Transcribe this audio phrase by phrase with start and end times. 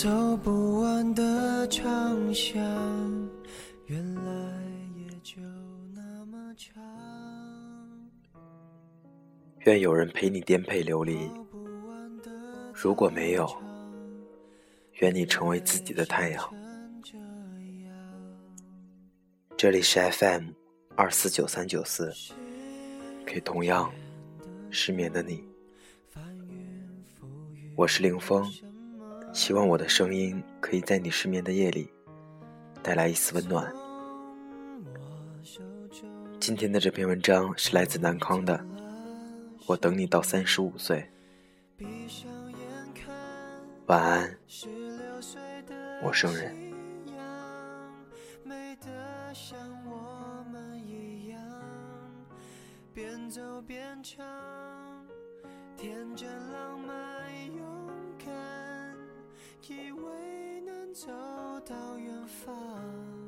[0.00, 2.62] 走不完的长巷，
[3.86, 4.22] 原来
[4.96, 5.42] 也就
[5.92, 6.80] 那么长。
[9.64, 11.28] 愿有人陪你颠沛流离，
[12.72, 13.44] 如果没有，
[15.00, 16.54] 愿你成为自己的太阳。
[19.56, 20.50] 这里是 FM
[20.94, 22.14] 二四九三九四，
[23.26, 23.92] 给同样
[24.70, 25.42] 失眠的你，
[27.74, 28.48] 我是凌风。
[29.38, 31.88] 希望我的声音可以在你失眠的夜里
[32.82, 33.72] 带来一丝温暖。
[36.40, 38.60] 今天的这篇文章是来自南康的，
[39.68, 41.08] 我等你到三十五岁。
[43.86, 44.36] 晚安，
[46.02, 46.52] 陌生人。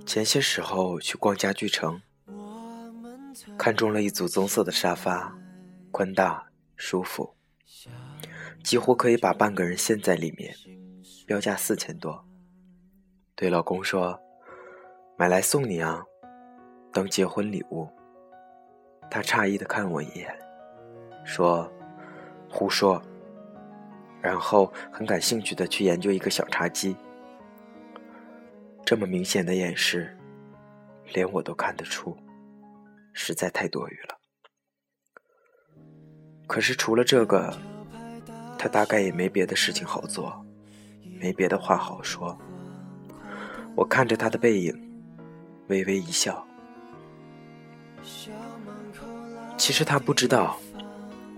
[0.06, 2.00] 前些时候去逛家具城，
[3.58, 5.36] 看中了一组棕色的沙发，
[5.91, 7.34] 宽大舒服，
[8.64, 10.55] 几乎可以把半个人陷在里面，
[11.27, 12.24] 标价四千多。
[13.34, 14.19] 对老公说
[15.16, 16.02] ：“买来送你啊，
[16.92, 17.88] 当结婚礼物。”
[19.10, 20.34] 他诧异的看我一眼，
[21.25, 21.70] 说
[22.50, 23.00] ：“胡说。”
[24.22, 26.96] 然后很感兴趣的去研究一个小茶几。
[28.84, 30.16] 这么明显的掩饰，
[31.12, 32.16] 连我都看得出，
[33.12, 34.18] 实在太多余了。
[36.46, 37.56] 可是除了这个，
[38.58, 40.44] 他大概也没别的事情好做，
[41.20, 42.36] 没别的话好说。
[43.76, 44.76] 我看着他的背影，
[45.69, 46.44] 微微一笑。
[49.56, 50.59] 其实他不知道。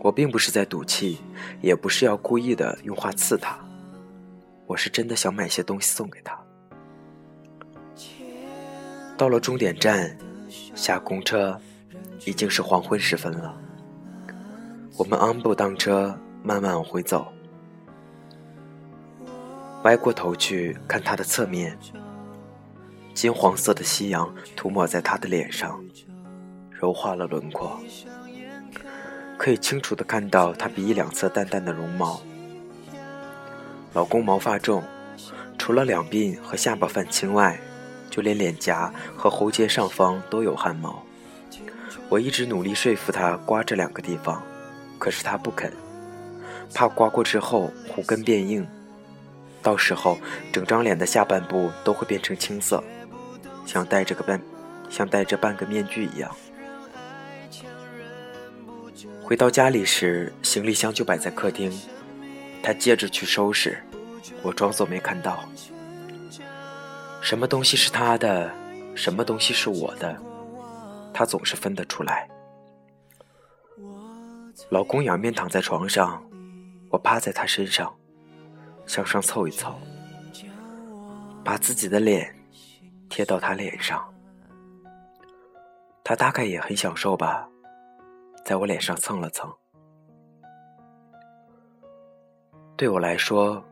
[0.02, 1.20] 我并不是在赌气，
[1.60, 3.56] 也不是要故意的用话刺他，
[4.66, 6.36] 我是真的想买些东西送给他。
[9.16, 10.18] 到了终点站，
[10.74, 11.56] 下公车，
[12.24, 13.56] 已经是黄昏时分了。
[14.96, 17.32] 我们昂步当车，慢慢往回走。
[19.84, 21.78] 歪过头去看他的侧面，
[23.14, 25.80] 金黄色的夕阳涂抹在他的脸上，
[26.70, 27.80] 柔化了轮廓。
[29.42, 32.22] 可以清楚的看到他鼻翼两侧淡淡的绒毛。
[33.92, 34.84] 老公毛发重，
[35.58, 37.58] 除了两鬓和下巴泛青外，
[38.08, 41.02] 就连脸颊和喉结上方都有汗毛。
[42.08, 44.40] 我一直努力说服他刮这两个地方，
[44.96, 45.72] 可是他不肯，
[46.72, 48.64] 怕刮过之后胡根变硬，
[49.60, 50.18] 到时候
[50.52, 52.80] 整张脸的下半部都会变成青色，
[53.66, 54.40] 像戴着个半，
[54.88, 56.30] 像戴着半个面具一样。
[59.32, 61.72] 回到家里时，行李箱就摆在客厅。
[62.62, 63.82] 他接着去收拾，
[64.42, 65.42] 我装作没看到。
[67.22, 68.52] 什么东西是他的，
[68.94, 70.14] 什么东西是我的，
[71.14, 72.28] 他总是分得出来。
[74.68, 76.22] 老公仰面躺在床上，
[76.90, 77.90] 我趴在他身上，
[78.86, 79.74] 向上凑一凑，
[81.42, 82.36] 把自己的脸
[83.08, 84.06] 贴到他脸上。
[86.04, 87.48] 他大概也很享受吧。
[88.44, 89.52] 在我脸上蹭了蹭。
[92.76, 93.64] 对我来说，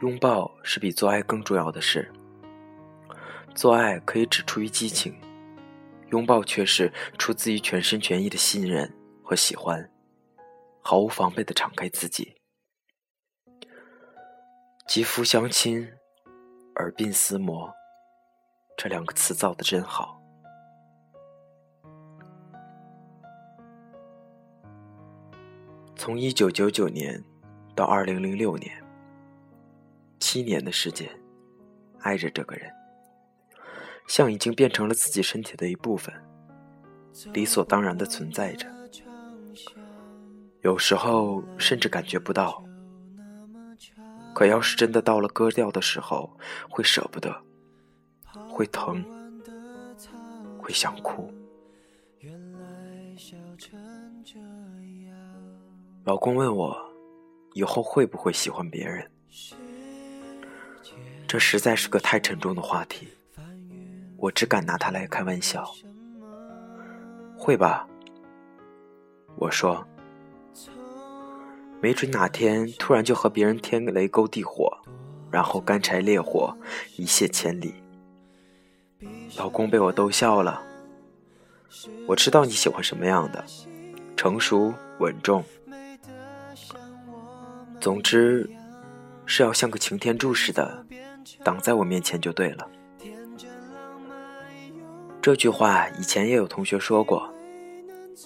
[0.00, 2.12] 拥抱是比做爱更重要的事。
[3.54, 5.16] 做爱可以只出于激情，
[6.10, 8.92] 拥抱却是出自于全心全意的信任
[9.22, 9.90] 和喜欢，
[10.80, 12.34] 毫无防备的敞开自己，
[14.88, 15.88] 肌肤相亲，
[16.76, 17.72] 耳鬓厮磨，
[18.76, 20.20] 这两个词造的真好。
[25.96, 27.22] 从一九九九年
[27.74, 28.82] 到二零零六年，
[30.18, 31.08] 七年的时间，
[32.00, 32.70] 爱着这个人，
[34.06, 36.12] 像已经变成了自己身体的一部分，
[37.32, 38.66] 理所当然的存在着。
[40.62, 42.62] 有时候甚至感觉不到，
[44.34, 46.36] 可要是真的到了割掉的时候，
[46.68, 47.34] 会舍不得，
[48.50, 49.04] 会疼，
[50.58, 51.32] 会想哭。
[56.04, 56.76] 老公问我，
[57.54, 59.10] 以后会不会喜欢别人？
[61.26, 63.08] 这实在是个太沉重的话题，
[64.18, 65.66] 我只敢拿它来开玩笑。
[67.38, 67.88] 会吧，
[69.36, 69.82] 我说，
[71.80, 74.70] 没准哪天突然就和别人天雷勾地火，
[75.30, 76.54] 然后干柴烈火，
[76.98, 77.72] 一泻千里。
[79.38, 80.62] 老公被我逗笑了。
[82.06, 83.42] 我知道你喜欢什么样的，
[84.14, 85.42] 成熟稳重。
[87.84, 88.48] 总之，
[89.26, 90.86] 是要像个擎天柱似的
[91.44, 92.66] 挡在我面前就对了。
[95.20, 97.30] 这句话以前也有同学说过，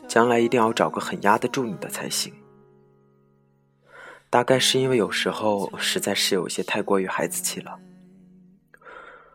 [0.06, 2.32] 将来一定要找个很压得住你的才行。
[4.30, 7.80] 大概是因为有时候实在是有些太过于孩子气了，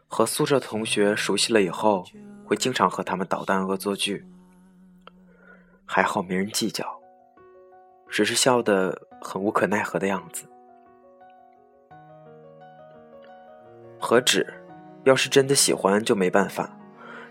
[0.08, 2.06] 和宿舍同学熟悉了以后，
[2.46, 4.26] 会经常和他们捣蛋恶作剧。
[5.86, 6.98] 还好没人计较，
[8.14, 10.46] 只是笑得很无可奈何的样子。
[14.00, 14.46] 何止，
[15.04, 16.78] 要是真的喜欢就没办法。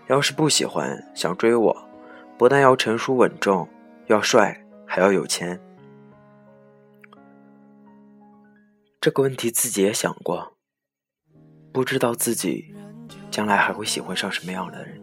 [0.07, 1.89] 要是不喜欢，想追我，
[2.37, 3.65] 不但要成熟稳重，
[4.07, 5.57] 要帅，还要有钱。
[8.99, 10.57] 这个问题自己也想过，
[11.71, 12.75] 不知道自己
[13.31, 15.01] 将来还会喜欢上什么样的人。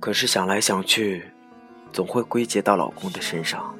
[0.00, 1.30] 可是想来想去，
[1.92, 3.74] 总会归结到老公的身上，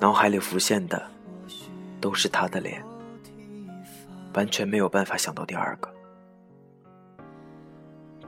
[0.00, 1.02] 脑海里浮现的
[2.00, 2.82] 都是他的脸。
[4.34, 5.88] 完全没有办法想到第二个，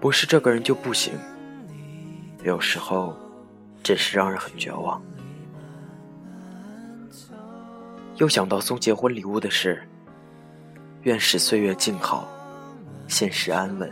[0.01, 1.13] 不是这个人就不行。
[2.45, 3.17] 有时候，
[3.83, 5.03] 真是让人很绝望。
[8.19, 9.83] 又想到送结婚礼物的事，
[11.03, 12.29] 愿使岁月静好，
[13.09, 13.91] 现实安稳。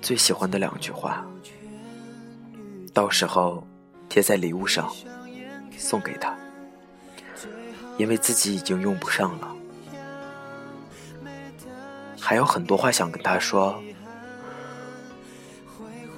[0.00, 1.26] 最喜欢的两句话，
[2.94, 3.66] 到时候
[4.08, 4.90] 贴在礼物上，
[5.76, 6.36] 送给他，
[7.98, 9.52] 因为自己已经用不上了。
[12.20, 13.80] 还有很多话想跟他说。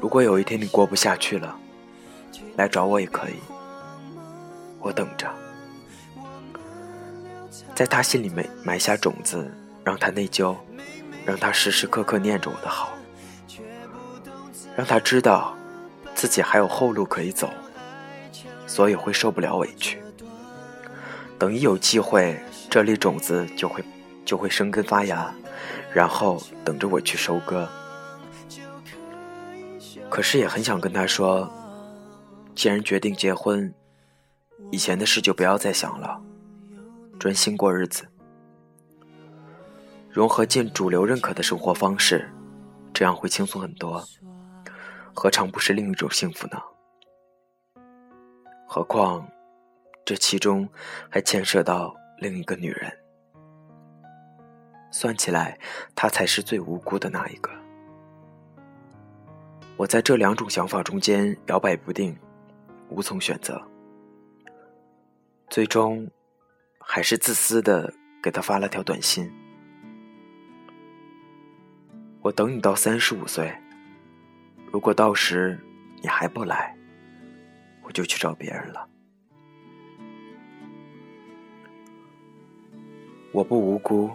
[0.00, 1.58] 如果有一天你过不下去了，
[2.56, 3.34] 来找我也可以，
[4.78, 5.28] 我等着。
[7.74, 9.52] 在他心里埋埋下种子，
[9.82, 10.56] 让他内疚，
[11.24, 12.92] 让他时时刻刻念着我的好，
[14.78, 15.56] 让他知道
[16.14, 17.50] 自己还有后路可以走，
[18.64, 20.00] 所以会受不了委屈。
[21.36, 22.40] 等一有机会，
[22.70, 23.84] 这粒种子就会
[24.24, 25.34] 就会生根发芽。
[25.92, 27.68] 然后等着我去收割。
[30.08, 31.52] 可是也很想跟他说，
[32.54, 33.74] 既然决定结婚，
[34.70, 36.22] 以前的事就不要再想了，
[37.18, 38.06] 专心过日子，
[40.08, 42.30] 融合进主流认可的生活方式，
[42.94, 44.06] 这样会轻松很多。
[45.20, 46.62] 何尝不是另一种幸福呢？
[48.68, 49.28] 何况，
[50.04, 50.68] 这其中
[51.10, 52.96] 还牵涉到另一个女人。
[54.92, 55.58] 算起来，
[55.96, 57.50] 他才是最无辜的那一个。
[59.76, 62.16] 我在这两种想法中间摇摆不定，
[62.88, 63.60] 无从选择。
[65.50, 66.08] 最终，
[66.78, 67.92] 还是自私的
[68.22, 69.28] 给他发了条短信
[72.22, 73.52] ：“我等你到三十五岁，
[74.72, 75.58] 如果到时
[76.02, 76.76] 你还不来，
[77.82, 78.88] 我就去找别人了。”
[83.32, 84.10] 我不无辜。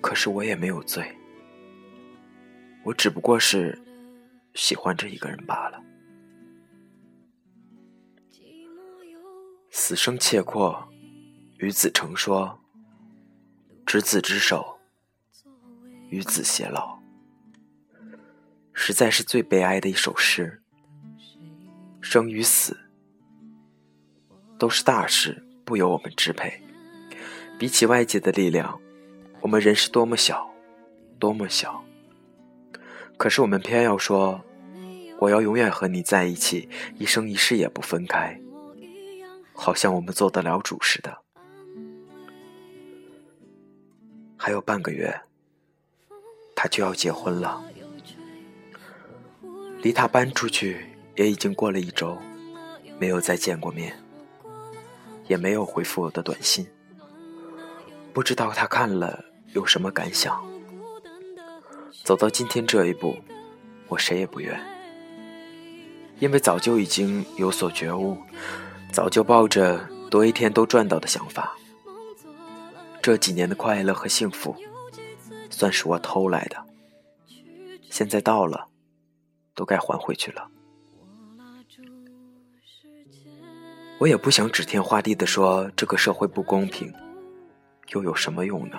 [0.00, 1.16] 可是我也没有罪，
[2.82, 3.80] 我只不过是
[4.52, 5.80] 喜欢这一个人罢了。
[9.70, 10.88] 死生契阔，
[11.58, 12.58] 与子成说，
[13.86, 14.76] 执子之手，
[16.10, 16.91] 与子偕老，
[18.84, 20.60] 实在是最悲哀的一首诗。
[22.00, 22.76] 生与死
[24.58, 26.60] 都是大事，不由我们支配。
[27.60, 28.76] 比起外界的力量。
[29.40, 30.50] 我们人是多么小，
[31.20, 31.84] 多么小，
[33.16, 34.44] 可是我们偏要说，
[35.20, 38.40] 我要永远和你在一起，一生一世也不分开，
[39.52, 41.18] 好像我们做得了主似的。
[44.36, 45.20] 还有半个月，
[46.56, 47.64] 他就要结婚了，
[49.82, 50.86] 离他搬出去
[51.16, 52.16] 也已经过了一周，
[52.98, 53.92] 没有再见过面，
[55.26, 56.66] 也没有回复我的短信，
[58.12, 59.24] 不知道他看了。
[59.54, 60.42] 有什么感想？
[62.04, 63.14] 走到今天这一步，
[63.86, 64.58] 我谁也不怨，
[66.20, 68.16] 因为早就已经有所觉悟，
[68.90, 69.78] 早就抱着
[70.10, 71.54] 多一天都赚到的想法。
[73.02, 74.56] 这几年的快乐和幸福，
[75.50, 76.56] 算是我偷来的，
[77.90, 78.68] 现在到了，
[79.54, 80.48] 都该还回去了。
[83.98, 86.92] 我也不想指天画地的说这个社会不公平，
[87.90, 88.78] 又有什么用呢？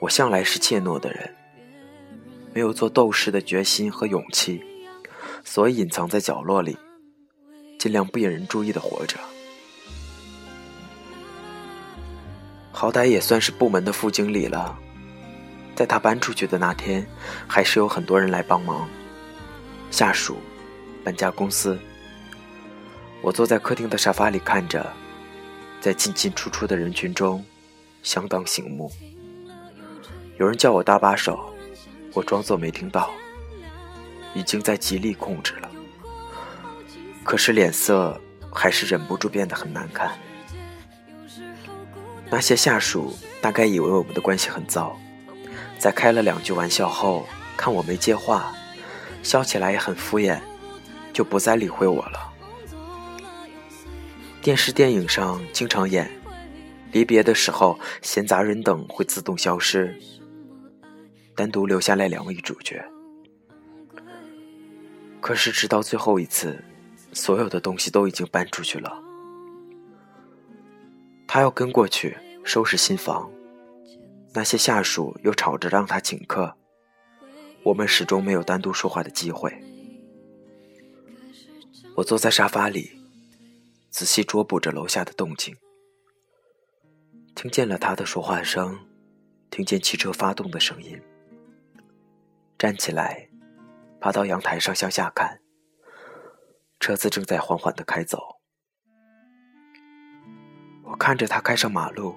[0.00, 1.34] 我向来是怯懦的人，
[2.52, 4.60] 没有做斗士的决心和勇气，
[5.44, 6.76] 所以隐藏在角落里，
[7.78, 9.18] 尽量不引人注意的活着。
[12.72, 14.78] 好歹也算是部门的副经理了，
[15.78, 17.06] 在他搬出去的那天，
[17.46, 18.88] 还是有很多人来帮忙，
[19.92, 20.38] 下属
[21.04, 21.78] 搬家公司。
[23.22, 24.84] 我坐在客厅的沙发里看着，
[25.80, 27.44] 在进进出出的人群中，
[28.02, 28.90] 相当醒目。
[30.36, 31.54] 有人叫我搭把手，
[32.12, 33.12] 我装作没听到，
[34.34, 35.70] 已经在极力控制了。
[37.22, 38.20] 可是脸色
[38.52, 40.10] 还是忍不住变得很难看。
[42.28, 44.98] 那些下属大概以为我们的关系很糟，
[45.78, 48.52] 在开了两句玩笑后，看我没接话，
[49.22, 50.40] 笑起来也很敷衍，
[51.12, 52.32] 就不再理会我了。
[54.42, 56.10] 电视电影上经常演，
[56.92, 59.96] 离别的时候，闲杂人等会自动消失，
[61.34, 62.84] 单独留下来两位主角。
[65.20, 66.64] 可是直到最后一次，
[67.12, 68.92] 所有的东西都已经搬出去了。
[71.26, 73.30] 他要跟过去收拾新房，
[74.34, 76.56] 那些下属又吵着让他请客，
[77.64, 79.52] 我们始终没有单独说话的机会。
[81.96, 83.00] 我坐在沙发里，
[83.90, 85.56] 仔细捉捕着楼下的动静，
[87.34, 88.78] 听见了他的说话声，
[89.50, 91.00] 听见汽车发动的声音。
[92.56, 93.28] 站起来，
[94.00, 95.40] 爬到阳台上向下看，
[96.78, 98.18] 车子正在缓缓的开走。
[100.84, 102.16] 我看着他开上马路，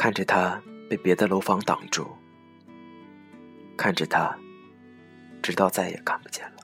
[0.00, 2.08] 看着他被别的楼房挡住，
[3.76, 4.34] 看着他，
[5.42, 6.56] 直到再也看不见了。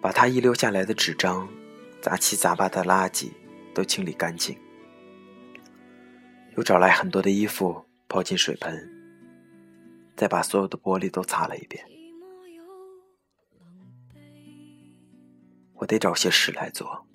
[0.00, 1.48] 把他遗留下来的纸张、
[2.00, 3.32] 杂七杂八的垃圾
[3.74, 4.56] 都清理干净，
[6.56, 8.88] 又找来很多的衣服泡进水盆，
[10.14, 11.84] 再把所有的玻璃都擦了一遍。
[15.74, 17.07] 我得找些事来做。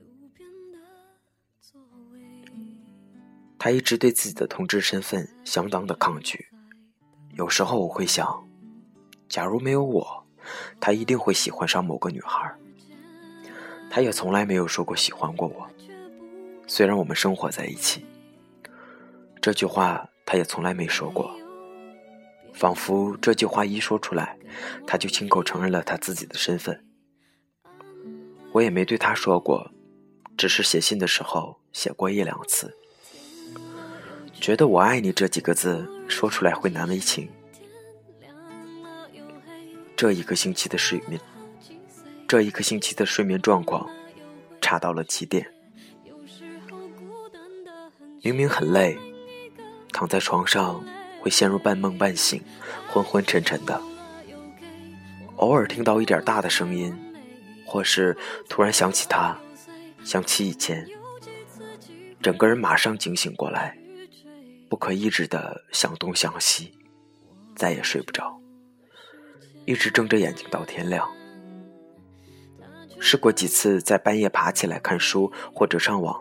[3.64, 6.50] 他一直对自己的同志身份相当的抗拒。
[7.36, 8.46] 有时候我会想，
[9.30, 10.26] 假如没有我，
[10.82, 12.54] 他一定会喜欢上某个女孩。
[13.90, 15.66] 他也从来没有说过喜欢过我，
[16.68, 18.06] 虽然我们生活在一起。
[19.42, 21.34] 这句话他也从来没说过，
[22.54, 24.38] 仿佛这句话一说出来，
[24.86, 26.86] 他就亲口承认了他自己的身份。
[28.52, 29.72] 我也没对他说过，
[30.36, 32.78] 只是写信的时候写过一两次。
[34.44, 37.30] 觉得“我爱你”这几个字说出来会难为情。
[39.96, 41.18] 这一个星期的睡眠，
[42.28, 43.90] 这一个星期的睡眠状况
[44.60, 45.50] 差到了极点。
[48.22, 48.98] 明明很累，
[49.94, 50.84] 躺在床上
[51.22, 52.44] 会陷入半梦半醒、
[52.90, 53.82] 昏昏沉沉的。
[55.38, 56.94] 偶尔听到一点大的声音，
[57.66, 58.14] 或是
[58.50, 59.38] 突然想起他，
[60.04, 60.86] 想起以前，
[62.22, 63.78] 整个人马上警醒过来。
[64.74, 66.74] 不可抑制的向东向西，
[67.56, 68.42] 再也睡不着，
[69.66, 71.08] 一直睁着眼睛到天亮。
[73.00, 76.20] 试过几次在半夜爬起来看书或者上网，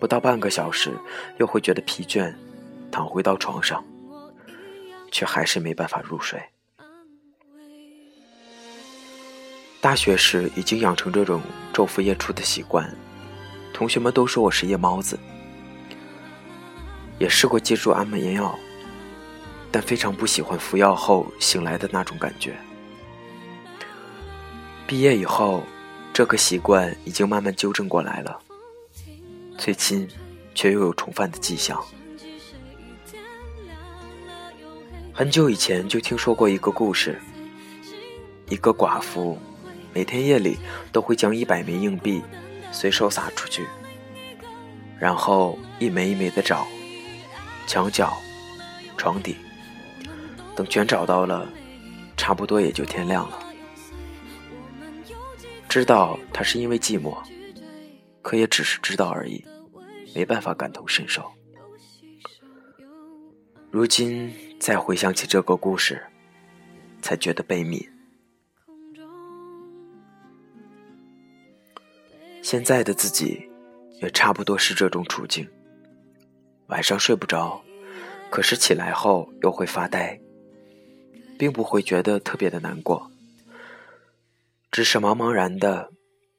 [0.00, 0.98] 不到半个小时
[1.38, 2.34] 又会觉得疲倦，
[2.90, 3.84] 躺回到床上，
[5.12, 6.42] 却还是没办法入睡。
[9.80, 11.40] 大学时已经养成这种
[11.72, 12.92] 昼伏夜出的习惯，
[13.72, 15.16] 同学们都说我是夜猫子。
[17.18, 18.58] 也试过借助安眠药，
[19.70, 22.56] 但非常不喜欢服药后醒来的那种感觉。
[24.86, 25.64] 毕业以后，
[26.12, 28.38] 这个习惯已经慢慢纠正过来了，
[29.58, 30.06] 最近
[30.54, 31.82] 却又有重犯的迹象。
[35.12, 37.20] 很久以前就听说过一个故事：
[38.48, 39.38] 一个寡妇
[39.94, 40.58] 每天夜里
[40.92, 42.22] 都会将一百枚硬币
[42.70, 43.64] 随手撒出去，
[45.00, 46.66] 然后一枚一枚的找。
[47.66, 48.16] 墙角、
[48.96, 49.36] 床底，
[50.54, 51.46] 等全找到了，
[52.16, 53.38] 差不多也就天亮了。
[55.68, 57.18] 知道他是因为寂寞，
[58.22, 59.44] 可也只是知道而已，
[60.14, 61.30] 没办法感同身受。
[63.70, 66.02] 如今再回想起这个故事，
[67.02, 67.86] 才觉得悲悯。
[72.40, 73.46] 现在的自己，
[74.00, 75.46] 也差不多是这种处境。
[76.68, 77.62] 晚上睡不着，
[78.30, 80.20] 可是起来后又会发呆，
[81.38, 83.10] 并不会觉得特别的难过，
[84.72, 85.92] 只是茫茫然的，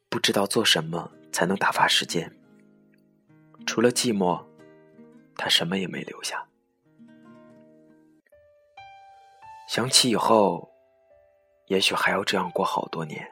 [0.09, 2.29] 不知道做什么才能打发时间。
[3.65, 4.43] 除了寂寞，
[5.35, 6.45] 他什么也没留下。
[9.69, 10.69] 想起以后，
[11.67, 13.25] 也许还要这样过好多年，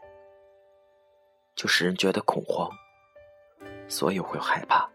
[1.56, 2.70] 就使人觉得恐慌，
[3.90, 4.90] 所以会害怕。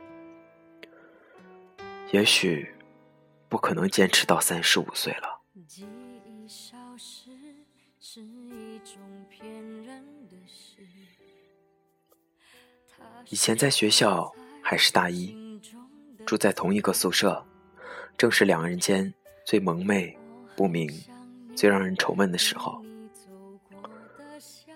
[2.12, 2.69] 也许
[3.49, 5.40] 不可能坚持到三十五岁了。
[13.29, 15.37] 以前在学校还是大一，
[16.26, 17.45] 住在同一个宿舍，
[18.19, 19.12] 正是两人间
[19.45, 20.19] 最蒙昧、
[20.57, 20.90] 不明、
[21.55, 22.83] 最让人愁闷的时候。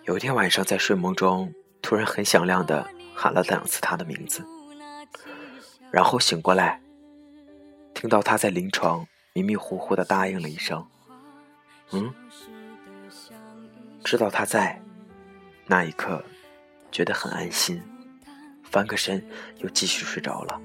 [0.04, 4.46] 有一天晚上，在睡梦中，突然很响亮的喊了两次他的名字，
[5.90, 6.80] 然后醒过来，
[8.04, 10.86] 听到他在临床迷迷糊糊的答应了一声
[11.92, 12.12] ：“嗯。”
[14.04, 14.78] 知道他在，
[15.64, 16.22] 那一刻
[16.92, 17.82] 觉得很安心，
[18.62, 20.60] 翻个身又继续睡着了。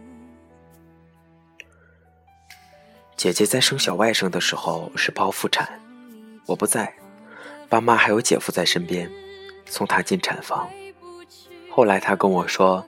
[3.16, 5.80] 姐姐在生小外甥的时候是剖腹产，
[6.46, 6.94] 我不在，
[7.70, 9.10] 爸妈还有姐夫在身边，
[9.66, 10.70] 送她进产房。
[11.72, 12.86] 后来她跟我说，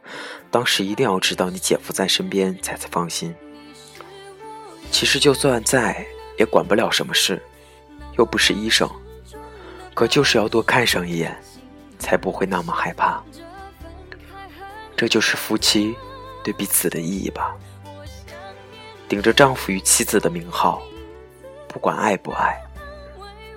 [0.51, 3.33] 当时一定要知道你姐夫在身边才才放心。
[4.91, 6.05] 其实就算在，
[6.37, 7.41] 也管不了什么事，
[8.17, 8.87] 又不是医生。
[9.93, 11.35] 可就是要多看上一眼，
[11.97, 13.23] 才不会那么害怕。
[14.95, 15.95] 这就是夫妻
[16.43, 17.55] 对彼此的意义吧。
[19.09, 20.81] 顶着丈夫与妻子的名号，
[21.67, 22.61] 不管爱不爱，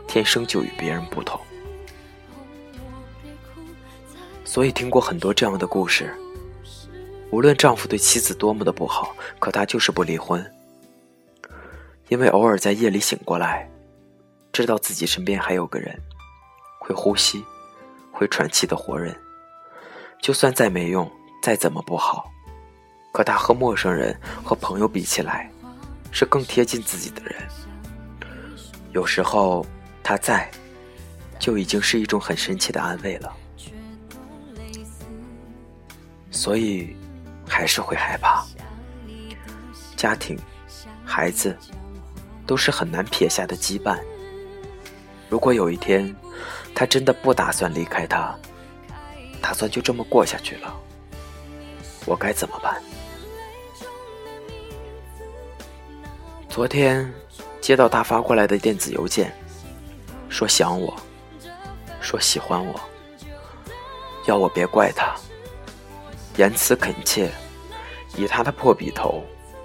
[0.07, 1.41] 天生就与别人不同。
[4.45, 6.15] 所以听过很多这样的故事。
[7.31, 10.54] 无论丈夫对妻子多么的不好，可他就是不离婚，
[12.15, 13.69] 因为偶尔在夜里醒过来，
[14.53, 16.01] 知道自己身边还有个人。
[16.79, 17.45] 会呼吸、
[18.13, 19.13] 会喘气的活人，
[20.23, 21.11] 就算再没用、
[21.43, 22.31] 再怎么不好，
[23.13, 25.51] 可他和陌生人、和朋友比起来，
[26.13, 27.35] 是更贴近自己的人。
[28.93, 29.67] 有时候
[30.01, 30.49] 他在，
[31.41, 33.37] 就已经是一种很神奇的安慰了。
[36.31, 36.95] 所以，
[37.49, 38.47] 还是会害怕。
[39.97, 40.39] 家庭、
[41.05, 41.57] 孩子，
[42.47, 43.99] 都是很难撇下的羁绊。
[45.29, 46.15] 如果有一天，
[46.75, 48.35] 他真的不打算离开他，
[49.41, 50.75] 打算就这么过下去了。
[52.07, 52.83] 我该怎么办？
[56.49, 57.13] 昨天
[57.61, 59.35] 接到他发过来的电子邮件，
[60.29, 60.95] 说想我，
[62.01, 62.79] 说喜欢我，
[64.27, 65.15] 要我别怪他，
[66.37, 67.31] 言辞恳切。
[68.17, 69.25] 以他的破笔头，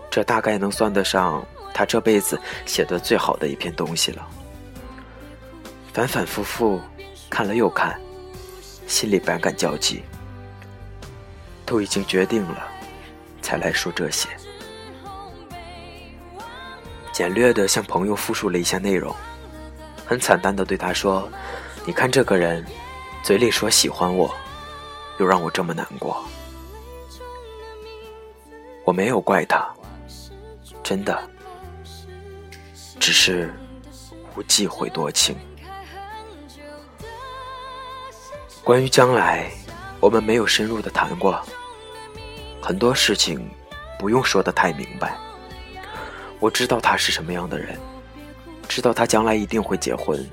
[0.09, 4.27] 这大概能算得上他这辈子写的最好的一篇东西了。
[5.93, 6.79] 反反复复。
[7.31, 7.95] 看了又看，
[8.87, 10.01] 心里百感交集，
[11.63, 12.67] 都已经决定了，
[13.39, 14.27] 才来说这些。
[17.13, 19.15] 简略的向朋友复述了一下内容，
[20.07, 21.29] 很惨淡的对他说
[21.85, 22.65] ：“你看这个人，
[23.21, 24.33] 嘴里说喜欢我，
[25.19, 26.25] 又让我这么难过。
[28.85, 29.71] 我没有怪他，
[30.81, 31.29] 真的，
[32.99, 33.53] 只是
[34.35, 35.35] 无忌讳多情。”
[38.63, 39.49] 关于将来，
[39.99, 41.43] 我们没有深入的谈过。
[42.61, 43.49] 很多事情
[43.97, 45.17] 不用说的太明白。
[46.39, 47.79] 我知道他是什么样的人，
[48.67, 50.23] 知道他将来一定会结婚，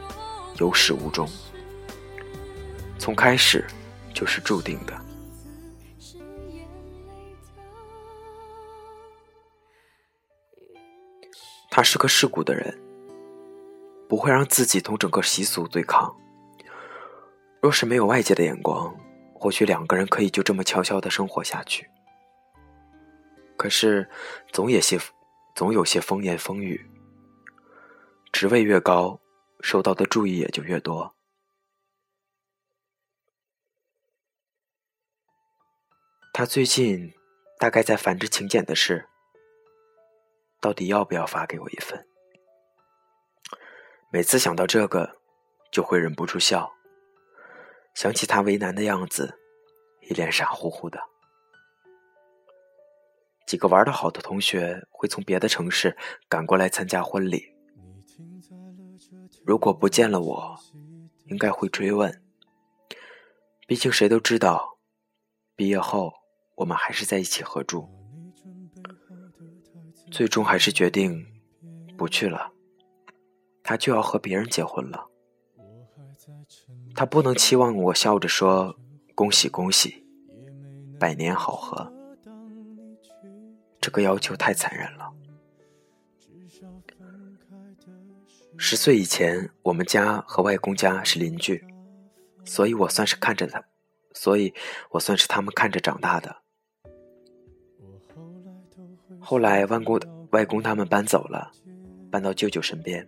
[0.59, 1.26] 有始无终，
[2.98, 3.64] 从开始
[4.12, 4.92] 就是注定的。
[11.76, 12.74] 他是个世故的人，
[14.08, 16.10] 不会让自己同整个习俗对抗。
[17.60, 18.96] 若是没有外界的眼光，
[19.34, 21.86] 或许两个人可以就这么悄悄的生活下去。
[23.58, 24.08] 可是，
[24.54, 24.98] 总有些，
[25.54, 26.80] 总有些风言风语。
[28.32, 29.20] 职位越高，
[29.60, 31.14] 受到的注意也就越多。
[36.32, 37.12] 他最近
[37.58, 39.06] 大概在烦着请柬的事，
[40.66, 42.09] 到底要不要发给我一份？
[44.11, 45.20] 每次想到这个，
[45.70, 46.72] 就会忍不住笑。
[47.94, 49.38] 想起他为难的样子，
[50.00, 50.98] 一脸傻乎乎的。
[53.46, 55.96] 几个玩的好的同学会从别的城市
[56.29, 57.55] 赶过来参加婚礼。
[59.46, 60.59] 如果不见了我，
[61.26, 62.24] 应该会追问。
[63.68, 64.79] 毕竟谁都知道，
[65.55, 66.12] 毕业后
[66.57, 67.88] 我们还是在一起合住。
[70.11, 71.27] 最终还是决定
[71.97, 72.53] 不去了。
[73.62, 75.07] 他就要和别人结婚了。
[76.95, 78.79] 他不能期望我笑着说
[79.14, 80.07] “恭喜恭喜，
[80.99, 81.92] 百年好合”，
[83.81, 85.12] 这个要求太残忍了。
[88.57, 91.62] 十岁以前，我们家和外公家是邻居，
[92.45, 93.62] 所以我算是看着他，
[94.14, 94.55] 所以
[94.92, 96.37] 我算是他们看着长大的。
[99.28, 101.50] 后来，外公外公他们搬走了，
[102.12, 103.04] 搬到舅舅身边。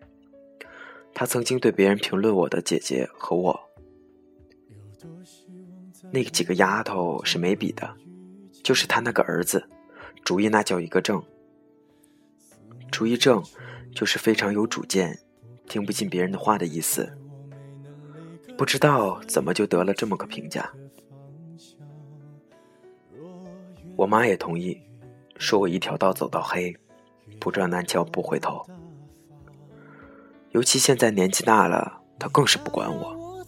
[1.14, 3.56] 他曾经对别人评论我的姐姐和我，
[6.10, 7.88] 那几个丫头是没比的，
[8.64, 9.64] 就是他那个儿子，
[10.24, 11.22] 主意那叫一个正。
[12.90, 13.40] 主意正，
[13.94, 15.16] 就是非常有主见，
[15.68, 17.16] 听不进别人的话的意思。
[18.56, 20.68] 不知道怎么就得了这么个评价。
[23.94, 24.76] 我妈也同意，
[25.38, 26.76] 说我一条道走到黑，
[27.40, 28.66] 不撞南墙不回头。
[30.50, 33.44] 尤其现在年纪大了，他更是不管我，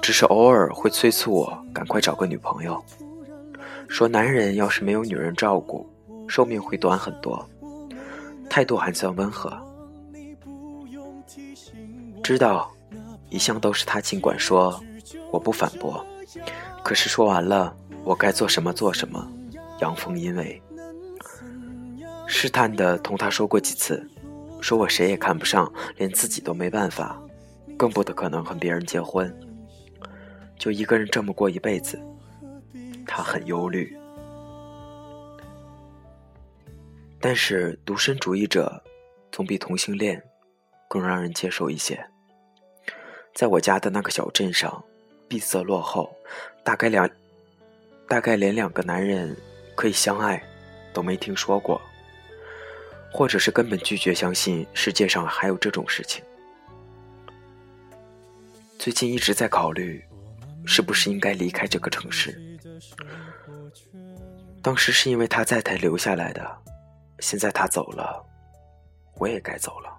[0.00, 2.82] 只是偶尔会催促我赶快找个女朋友，
[3.88, 5.86] 说男人要是没有女人照顾，
[6.28, 7.44] 寿命会短很多，
[8.48, 9.52] 态度还算温和。
[12.22, 12.70] 知道，
[13.30, 14.80] 一向都是他尽管说，
[15.30, 16.04] 我不反驳，
[16.84, 17.74] 可是说完了。
[18.04, 19.30] 我该做什么做什么，
[19.80, 20.62] 阳奉阴违，
[22.30, 24.06] 试探的同他说过几次，
[24.60, 27.20] 说我谁也看不上，连自己都没办法，
[27.76, 29.34] 更不得可能和别人结婚，
[30.58, 31.98] 就一个人这么过一辈子，
[33.06, 33.96] 他很忧虑。
[37.18, 38.80] 但是独身主义者
[39.32, 40.22] 总比同性恋
[40.86, 41.98] 更让人接受一些。
[43.34, 44.84] 在我家的那个小镇上，
[45.26, 46.14] 闭塞落后，
[46.62, 47.08] 大概两。
[48.06, 49.36] 大概连两个男人
[49.74, 50.42] 可以相爱
[50.94, 51.78] 都没听说过，
[53.12, 56.24] 或者是根本拒绝相信世界上还有这种事情。
[58.78, 60.04] 最近一直在考虑，
[60.64, 62.40] 是不是应该离开这个城市。
[64.62, 66.58] 当时是因为他在才留下来的，
[67.20, 68.24] 现在他走了，
[69.16, 69.94] 我也该走了。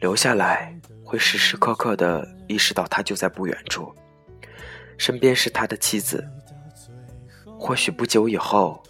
[0.00, 3.94] 留下来会时时刻刻的意识到他就在不远处。
[4.96, 6.26] 身边是他的妻子，
[7.58, 8.82] 或许不久以后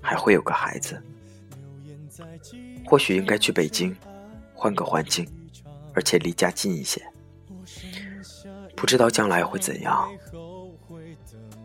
[0.00, 1.00] 还会有个孩子，
[2.86, 3.94] 或许应该去北京，
[4.54, 5.26] 换个环境，
[5.94, 7.02] 而且离家近一些。
[8.76, 10.08] 不知道将来会怎样，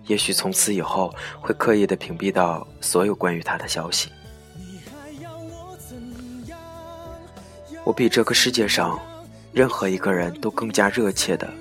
[0.06, 4.12] 也许从此以后会刻意的屏蔽到所有关于他的消息。
[7.84, 9.00] 我比这个世界上
[9.52, 11.52] 任何一个人都更加热切的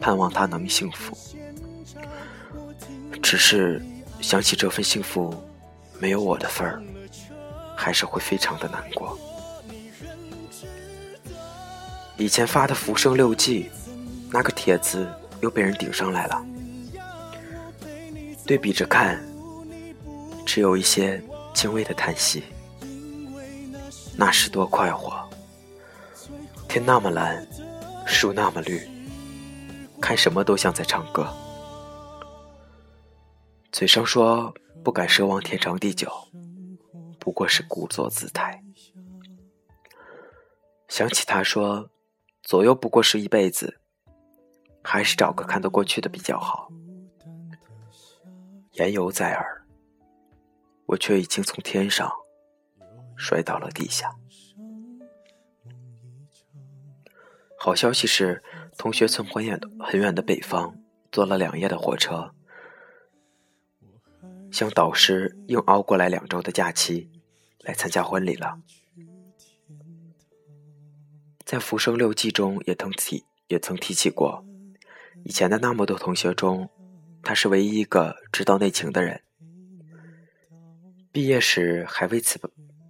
[0.00, 1.16] 盼望他能幸福。
[3.22, 3.82] 只是
[4.20, 5.34] 想起这份幸福
[6.00, 6.82] 没有我的份儿，
[7.78, 9.16] 还是会非常的难过。
[12.16, 13.70] 以前发的《浮生六记》
[14.32, 15.08] 那个帖子
[15.40, 16.44] 又被人顶上来了，
[18.44, 19.24] 对比着看，
[20.44, 21.22] 只有一些
[21.54, 22.42] 轻微的叹息。
[24.16, 25.16] 那时多快活，
[26.68, 27.46] 天那么蓝，
[28.04, 28.82] 树那么绿，
[30.00, 31.24] 看什么都像在唱歌。
[33.70, 36.10] 嘴上说不敢奢望天长地久，
[37.28, 38.64] 不过是故作姿态。
[40.88, 41.90] 想起他说，
[42.40, 43.82] 左右不过是一辈子，
[44.82, 46.72] 还是找个看得过去的比较好。
[48.72, 49.62] 言犹在耳，
[50.86, 52.10] 我却已经从天上
[53.14, 54.16] 摔到了地下。
[57.58, 58.42] 好消息是，
[58.78, 60.74] 同学从很远很远的北方
[61.12, 62.32] 坐了两夜的火车。
[64.50, 67.10] 向导师硬熬过来两周的假期，
[67.68, 68.58] 来参加婚礼了。
[71.44, 74.42] 在《浮生六记》中也曾提也曾提起过，
[75.22, 76.70] 以前的那么多同学中，
[77.22, 79.22] 他是唯一一个知道内情的人。
[81.12, 82.40] 毕业时还为此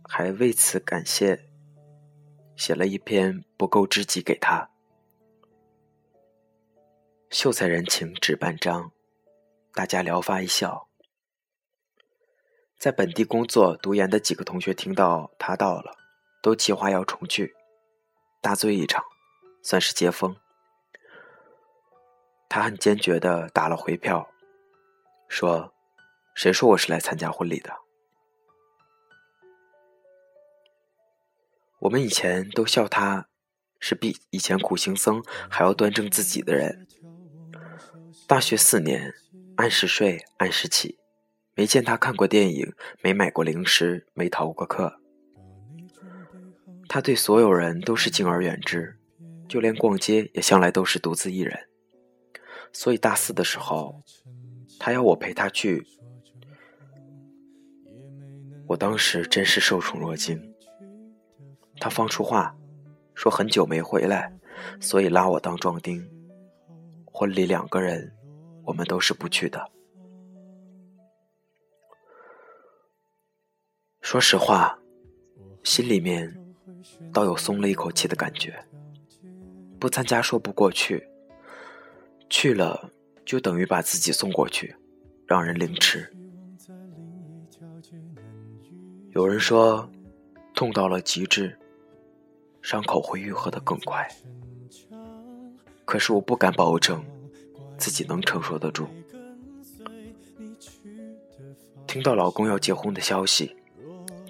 [0.04, 1.48] 还为此感谢，
[2.54, 4.70] 写了一篇不够知己给他。
[7.30, 8.92] 秀才人情纸半张，
[9.74, 10.87] 大家聊发一笑。
[12.78, 15.96] 在本地工作读研的几个同学听到他到了，
[16.40, 17.56] 都计划要重聚，
[18.40, 19.02] 大醉一场，
[19.64, 20.36] 算是接风。
[22.48, 24.30] 他很坚决的打了回票，
[25.28, 25.74] 说
[26.36, 27.74] ：“谁说我是来参加婚礼的？”
[31.80, 33.26] 我们以前都笑他，
[33.80, 36.86] 是比以前苦行僧还要端正自己的人。
[38.28, 39.12] 大学四年，
[39.56, 40.97] 按时睡，按时起。
[41.58, 45.00] 没见他看过电影，没买过零食，没逃过课。
[46.88, 48.96] 他对所有人都是敬而远之，
[49.48, 51.58] 就连逛街也向来都是独自一人。
[52.72, 54.00] 所以大四的时候，
[54.78, 55.84] 他要我陪他去，
[58.68, 60.40] 我当时真是受宠若惊。
[61.80, 62.54] 他放出话，
[63.16, 64.32] 说很久没回来，
[64.80, 66.08] 所以拉我当壮丁。
[67.06, 68.14] 婚礼两个人，
[68.62, 69.72] 我们都是不去的。
[74.10, 74.78] 说实话，
[75.62, 76.34] 心里面
[77.12, 78.58] 倒有松了一口气的感觉。
[79.78, 81.06] 不参加说不过去，
[82.30, 82.90] 去了
[83.26, 84.74] 就等于把自己送过去，
[85.26, 86.10] 让人凌迟。
[89.10, 89.86] 有人说，
[90.54, 91.58] 痛到了极致，
[92.62, 94.08] 伤口会愈合的更快。
[95.84, 97.04] 可是我不敢保证
[97.76, 98.88] 自己能承受得住。
[101.86, 103.54] 听到老公要结婚的消息，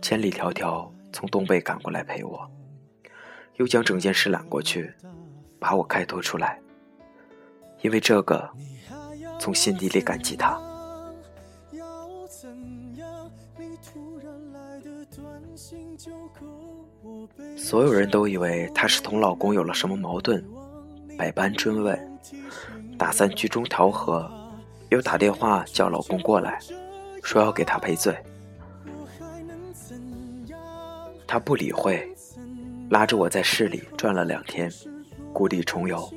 [0.08, 2.50] 千里迢迢从东北赶过来陪我，
[3.56, 4.90] 又将整件事揽过去，
[5.60, 6.58] 把我开脱出来。
[7.82, 8.48] 因为这个，
[9.38, 10.58] 从心底里感激他。
[17.54, 20.42] 所有人都以为她是同老公有了什么矛盾，
[21.18, 22.18] 百般追问，
[22.96, 24.26] 打算居中调和，
[24.88, 26.58] 又打电话叫老公过来。
[27.22, 28.16] 说要给他赔罪，
[31.28, 32.10] 他不理会，
[32.88, 34.72] 拉着我在市里转了两天，
[35.30, 36.10] 故地重游。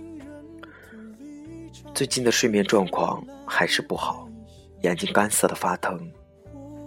[1.94, 4.26] 最近的睡眠状况还是不好，
[4.84, 6.10] 眼睛干涩的发疼，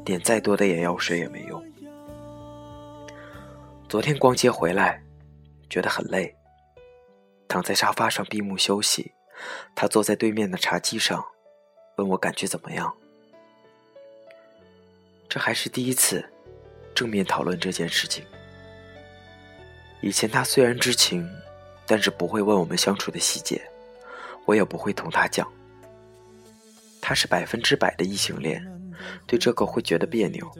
[0.06, 1.62] 点再多的眼药水也没用。
[3.90, 5.04] 昨天逛街回来，
[5.68, 6.34] 觉得很累，
[7.46, 9.12] 躺在沙发上闭目休息。
[9.74, 11.22] 他坐在对面的茶几上，
[11.96, 12.90] 问我感觉怎么样。
[15.28, 16.24] 这还是第一次
[16.94, 18.24] 正面讨论这件事情。
[20.00, 21.28] 以前他虽然知情，
[21.86, 23.60] 但是不会问我们相处的细节，
[24.44, 25.50] 我也不会同他讲。
[27.00, 28.62] 他是百分之百的异性恋，
[29.26, 30.50] 对这个会觉得别扭。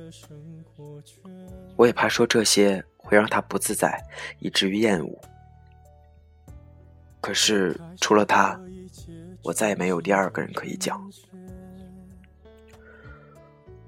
[1.77, 4.03] 我也怕说这些会让他不自在，
[4.41, 5.21] 以至于厌恶。
[7.21, 8.61] 可是除了他，
[9.43, 11.01] 我再也没有第二个人可以讲。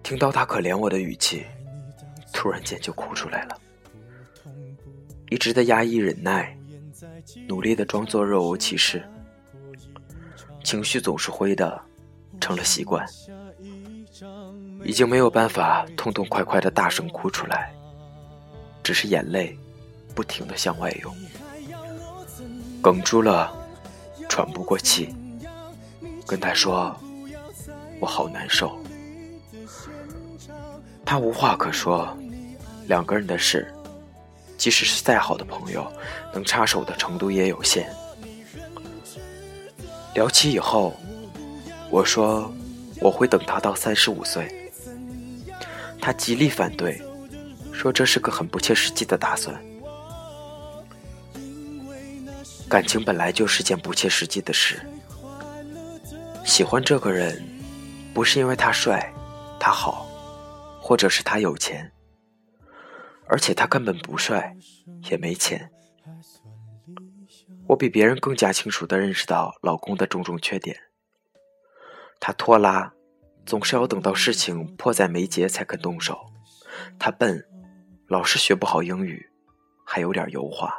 [0.02, 1.44] 听到他可怜我的语气，
[2.37, 3.59] 突然间就哭出来了。
[5.31, 6.55] 一直的压抑忍耐，
[7.49, 9.03] 努力的装作若无其事，
[10.62, 11.81] 情绪总是灰的，
[12.38, 13.05] 成了习惯，
[14.85, 17.75] 已经没有办法痛痛快快的大声哭出来，
[18.85, 19.59] 只是眼泪
[20.14, 21.12] 不停的向外涌，
[22.83, 23.51] 哽住了，
[24.29, 25.12] 喘不过气，
[26.27, 26.94] 跟他说
[27.99, 28.79] ：“我好难受。”
[31.05, 32.16] 他无话可说，
[32.88, 33.72] 两个人的事，
[34.57, 35.90] 即使是再好的朋友，
[36.33, 37.88] 能插手的程度也有限。
[40.14, 40.94] 聊起以后，
[41.90, 42.53] 我说
[43.01, 44.70] 我会等他到三十五岁，
[46.01, 47.01] 他极力反对，
[47.72, 49.55] 说这是个很不切实际的打算。
[52.68, 54.81] 感情本来就是件不切实际的事，
[56.44, 57.42] 喜欢这个人，
[58.14, 59.12] 不是因为他帅，
[59.59, 60.05] 他好。
[60.79, 61.90] 或者是他有钱，
[63.28, 64.56] 而且他根本不帅，
[65.10, 65.70] 也没钱。
[67.68, 70.76] 我比别人更加清楚地认识到老公的种种缺点。
[72.20, 72.92] 他拖拉，
[73.44, 76.32] 总是要等到事情迫在眉睫才肯动手。
[76.98, 77.46] 他笨，
[78.06, 79.28] 老是学不好英语，
[79.84, 80.72] 还有点油滑。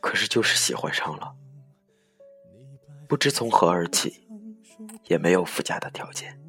[0.00, 1.34] 可是就是喜欢上了，
[3.08, 4.26] 不知从何而起，
[5.04, 6.41] 也没有附加的条件。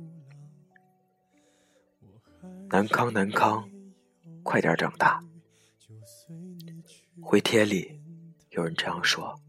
[2.69, 3.69] 南康，南康，
[4.41, 5.23] 快点长大。
[7.21, 8.01] 回帖里
[8.49, 9.39] 有人这样说：“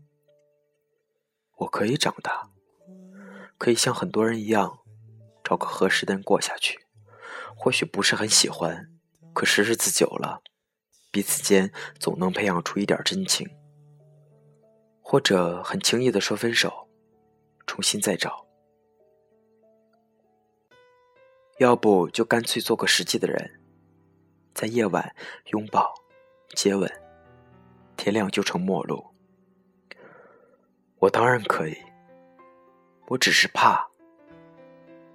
[1.57, 2.51] 我可以长大，
[3.57, 4.81] 可以像很多人一样，
[5.43, 6.87] 找个合适的人过下去。
[7.57, 8.93] 或许不是很喜欢，
[9.33, 10.43] 可是日子久了，
[11.11, 13.49] 彼此间总能培养出一点真情。
[15.01, 16.89] 或者很轻易的说分手，
[17.67, 18.44] 重新再找。”
[21.59, 23.61] 要不就干脆做个实际的人，
[24.55, 25.15] 在夜晚
[25.53, 25.95] 拥抱、
[26.57, 26.91] 接吻，
[27.97, 29.05] 天亮就成陌路。
[30.99, 31.77] 我当然可以，
[33.07, 33.89] 我只是怕，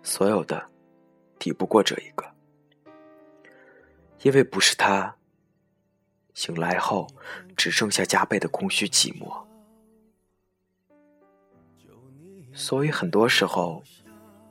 [0.02, 0.70] 所有的
[1.38, 2.26] 抵不过这一个，
[4.22, 5.14] 因为不是他，
[6.34, 7.06] 醒来后
[7.58, 9.46] 只剩下加倍的空虚寂寞，
[12.54, 13.84] 所以很多时候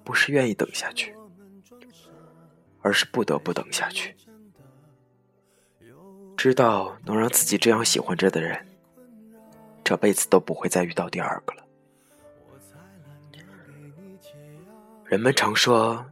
[0.04, 1.17] 不是愿意等下去。
[2.80, 4.14] 而是不得不等下去，
[6.36, 8.66] 知道能让自己这样喜欢着的人，
[9.82, 11.64] 这辈子都不会再遇到第二个了。
[15.04, 16.06] 人们常说，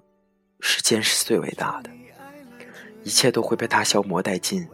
[0.61, 1.90] 时间是最伟大的，
[3.05, 4.66] 一切都会被它消磨殆尽，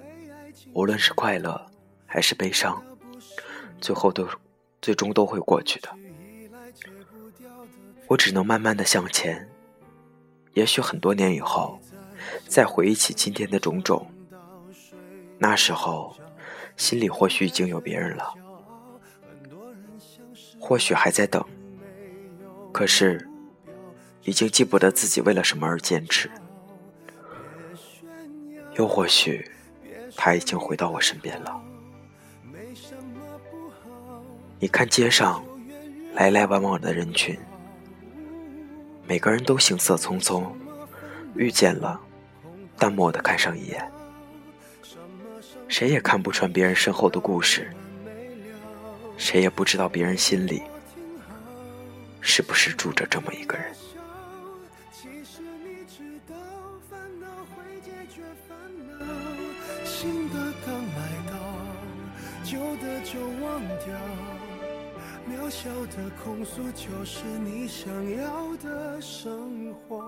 [0.72, 1.70] 无论是快乐
[2.06, 2.82] 还是悲伤，
[3.80, 4.28] 最后都
[4.80, 5.88] 最终都会过去的。
[8.06, 9.48] 我只能慢慢的向前。
[10.54, 11.80] 也许很多年以后，
[12.46, 14.06] 再回忆起今天的种种，
[15.38, 16.14] 那时候，
[16.76, 18.34] 心里或许已经有别人了，
[20.60, 21.44] 或许还在等，
[22.72, 23.28] 可是，
[24.24, 26.30] 已经记不得自己为了什么而坚持。
[28.74, 29.50] 又或许，
[30.16, 31.60] 他已经回到我身边了。
[34.58, 35.44] 你看街上
[36.14, 37.38] 来来往往的人群，
[39.06, 40.44] 每个人都行色匆匆，
[41.34, 42.00] 遇见了，
[42.78, 43.92] 淡漠的看上一眼，
[45.68, 47.70] 谁也看不穿别人身后的故事，
[49.16, 50.62] 谁也不知道别人心里
[52.20, 53.74] 是不是住着这么一个人。
[59.84, 61.34] 新的刚来到，
[62.42, 64.31] 旧的就忘掉。
[65.52, 70.02] 渺小的控诉，就是你想要的生活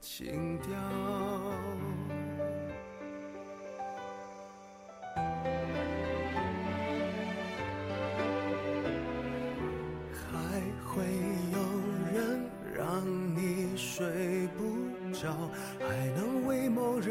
[0.00, 0.70] 情调。
[10.14, 11.04] 还会
[11.52, 11.58] 有
[12.14, 13.04] 人让
[13.36, 15.28] 你睡不着？